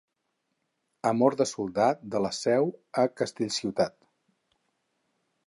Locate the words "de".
1.41-1.47, 2.15-2.21